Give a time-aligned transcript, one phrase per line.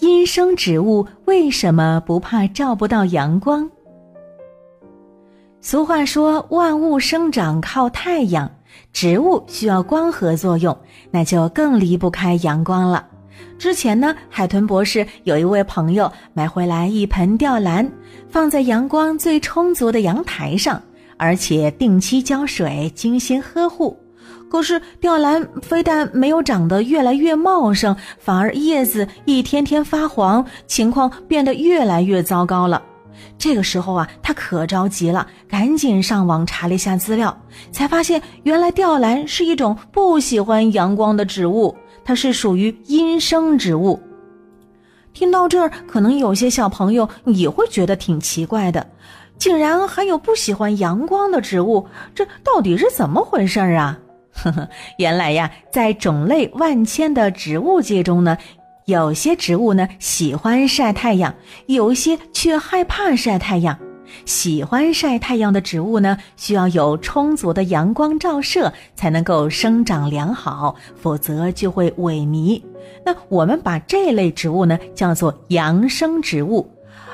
[0.00, 3.68] 阴生植物为什么不怕照不到阳光？
[5.60, 8.48] 俗话说，万物生长靠太阳，
[8.92, 10.76] 植物需要光合作用，
[11.10, 13.04] 那就更离不开阳光了。
[13.58, 17.90] 之前呢，海豚博士有一位朋友买回来一盆吊兰，
[18.28, 20.80] 放在阳光最充足的阳台上，
[21.16, 23.98] 而且定期浇水，精心呵护。
[24.50, 32.82] 可是吊兰非但没有长得越来越茂盛，反而叶子一天天发黄，情况变得越来越糟糕了。
[33.36, 37.36] 这个时候啊，他可着急了，赶紧上网查了一下资料，
[37.70, 44.00] 才发现原来吊兰是一种不喜欢阳光的植物，它是属于阴生植物。
[45.12, 48.86] 听到这儿，可能有些小朋友也会觉得挺奇怪的，
[49.36, 53.98] 竟然还有不喜欢阳光的植物，这到底是怎么回事儿啊？
[54.42, 58.38] 呵呵，原来呀，在种类万千的植物界中呢，
[58.84, 61.34] 有些植物呢喜欢晒太阳，
[61.66, 63.78] 有些却害怕晒太阳。
[64.24, 72.62] 喜欢晒太阳的植物呢，需要有充足的阳光照射才能够生长良好，否则就会萎靡。
[73.04, 76.66] 那我们把这类植物呢叫做阳生植物。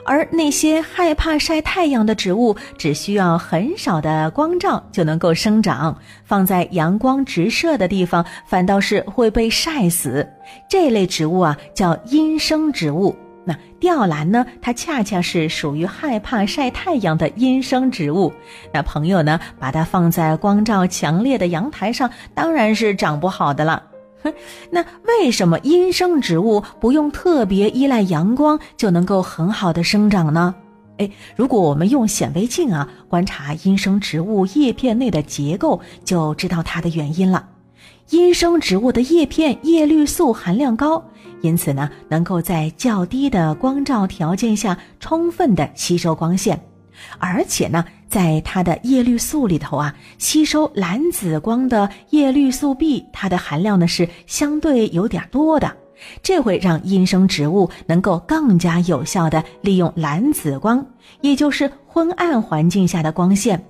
[0.05, 10.29] 而那些害怕晒太阳的植物，只需要很少的光照就能够生长，放在阳光直射的地方，反倒是会被晒死。
[10.69, 13.17] 这类植物啊，叫阴生植物。
[13.47, 18.33] 那吊兰呢，它恰恰是属于害怕晒太阳的阴生植物。
[18.73, 23.83] 那朋友呢，把它放在光照强烈的阳台上，当然是长不好的了。
[24.71, 30.55] 那为什么阴生植物不用特别依赖阳光就能够很好的生长呢？
[30.99, 37.49] 哎，如果我们用显微镜啊观察阴生植物叶片内的结构，就知道它的原因了。
[38.11, 41.03] 阴生植物的叶片叶绿素含量高，
[41.41, 46.61] 因此呢能够在较低的光照条件下充分的吸收光线。
[47.19, 47.85] 而且呢，
[48.15, 55.77] 在它的叶绿素里头啊，吸收蓝紫光的叶绿素 B，它的含量呢是相对有点多的，
[56.23, 60.87] 这会让阴生植物能够更加有效的利用蓝紫光，
[61.23, 63.61] 也就是昏暗环境下的光线。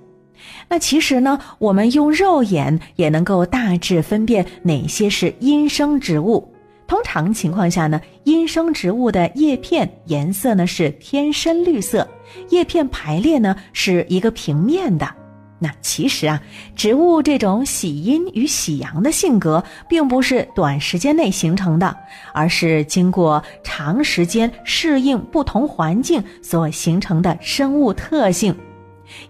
[0.69, 6.47] 那其实呢，我们用肉眼也能够大致分辨哪些是阴生植物。
[6.87, 12.07] 通常情况下呢，阴生植物的叶片颜色呢是偏深绿色，
[12.49, 15.07] 叶片排列呢是一个平面的。
[15.57, 16.39] 那其实啊，
[16.75, 21.95] 植物这种喜阴与喜阳的性格，并不是短时间内形成的，
[22.33, 28.55] 而是经过长时间适应不同环境所形成的生物特性。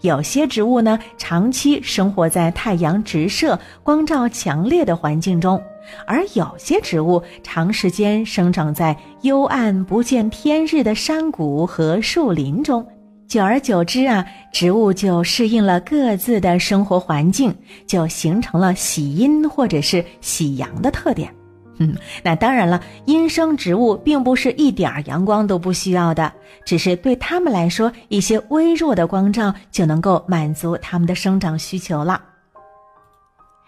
[0.02, 5.62] 有些植物呢，长期生活在太阳直射、光照强烈的环境中。
[6.06, 12.85] 而有些植物长时间生长在幽暗不见天日的山谷和树林中，
[13.28, 17.56] 久而久之啊，植物就适应了各自的生活环境，
[17.88, 21.34] 就形成了喜阴或者是喜阳的特点。
[21.78, 21.94] 嗯，
[22.24, 26.31] 那当然了，阴生植物并不是一点阳光都不需要的，
[26.63, 32.22] 只是对它们来说，一些微弱的光照就能够满足它们的生长需求了。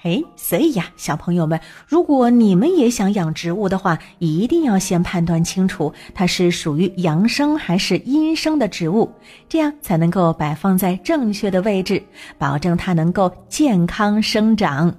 [0.03, 9.12] 哎，所以呀，小朋友们，如果你们也想养植物的话，一定要先判断清楚它是属于阳生还是阴生的植物，
[9.50, 12.02] 这样才能够摆放在正确的位置，
[12.38, 14.96] 保证它能够健康生长。